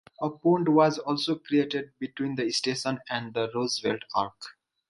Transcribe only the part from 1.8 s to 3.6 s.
between the station and the